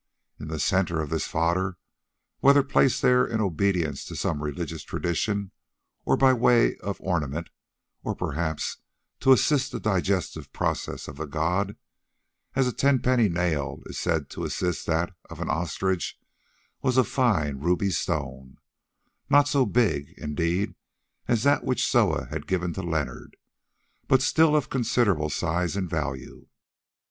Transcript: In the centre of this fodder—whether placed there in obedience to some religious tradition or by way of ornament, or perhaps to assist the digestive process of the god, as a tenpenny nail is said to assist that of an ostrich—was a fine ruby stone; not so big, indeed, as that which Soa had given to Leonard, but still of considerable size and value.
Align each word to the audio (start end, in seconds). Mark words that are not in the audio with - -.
In 0.39 0.47
the 0.47 0.59
centre 0.59 0.99
of 0.99 1.11
this 1.11 1.27
fodder—whether 1.27 2.63
placed 2.63 3.03
there 3.03 3.23
in 3.23 3.39
obedience 3.39 4.03
to 4.05 4.15
some 4.15 4.41
religious 4.41 4.81
tradition 4.81 5.51
or 6.05 6.17
by 6.17 6.33
way 6.33 6.75
of 6.77 6.99
ornament, 6.99 7.51
or 8.03 8.15
perhaps 8.15 8.77
to 9.19 9.31
assist 9.31 9.71
the 9.71 9.79
digestive 9.79 10.51
process 10.51 11.07
of 11.07 11.17
the 11.17 11.27
god, 11.27 11.75
as 12.55 12.67
a 12.67 12.71
tenpenny 12.73 13.29
nail 13.29 13.83
is 13.85 13.99
said 13.99 14.27
to 14.31 14.43
assist 14.43 14.87
that 14.87 15.13
of 15.29 15.39
an 15.39 15.51
ostrich—was 15.51 16.97
a 16.97 17.03
fine 17.03 17.57
ruby 17.57 17.91
stone; 17.91 18.57
not 19.29 19.47
so 19.47 19.67
big, 19.67 20.15
indeed, 20.17 20.73
as 21.27 21.43
that 21.43 21.63
which 21.63 21.85
Soa 21.87 22.25
had 22.31 22.47
given 22.47 22.73
to 22.73 22.81
Leonard, 22.81 23.37
but 24.07 24.23
still 24.23 24.55
of 24.55 24.71
considerable 24.71 25.29
size 25.29 25.75
and 25.75 25.87
value. 25.87 26.47